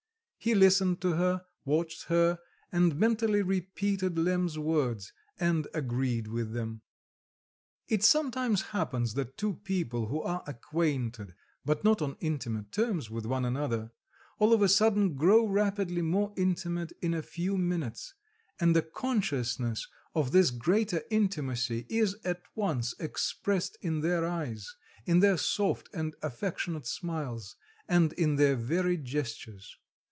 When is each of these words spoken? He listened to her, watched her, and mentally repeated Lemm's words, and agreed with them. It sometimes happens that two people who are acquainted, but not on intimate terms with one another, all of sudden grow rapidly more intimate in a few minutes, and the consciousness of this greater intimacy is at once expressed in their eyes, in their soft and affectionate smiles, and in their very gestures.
He 0.43 0.55
listened 0.55 1.01
to 1.01 1.13
her, 1.17 1.45
watched 1.65 2.05
her, 2.05 2.39
and 2.71 2.95
mentally 2.95 3.43
repeated 3.43 4.17
Lemm's 4.17 4.57
words, 4.57 5.13
and 5.39 5.67
agreed 5.71 6.25
with 6.25 6.51
them. 6.51 6.81
It 7.87 8.03
sometimes 8.03 8.63
happens 8.73 9.13
that 9.13 9.37
two 9.37 9.57
people 9.63 10.07
who 10.07 10.19
are 10.23 10.41
acquainted, 10.47 11.35
but 11.63 11.83
not 11.83 12.01
on 12.01 12.17
intimate 12.21 12.71
terms 12.71 13.07
with 13.07 13.27
one 13.27 13.45
another, 13.45 13.91
all 14.39 14.51
of 14.51 14.71
sudden 14.71 15.13
grow 15.13 15.45
rapidly 15.45 16.01
more 16.01 16.33
intimate 16.35 16.91
in 17.03 17.13
a 17.13 17.21
few 17.21 17.55
minutes, 17.55 18.15
and 18.59 18.75
the 18.75 18.81
consciousness 18.81 19.87
of 20.15 20.31
this 20.31 20.49
greater 20.49 21.03
intimacy 21.11 21.85
is 21.87 22.15
at 22.25 22.41
once 22.55 22.95
expressed 22.99 23.77
in 23.79 24.01
their 24.01 24.25
eyes, 24.25 24.75
in 25.05 25.19
their 25.19 25.37
soft 25.37 25.87
and 25.93 26.15
affectionate 26.23 26.87
smiles, 26.87 27.57
and 27.87 28.11
in 28.13 28.37
their 28.37 28.55
very 28.55 28.97
gestures. 28.97 29.77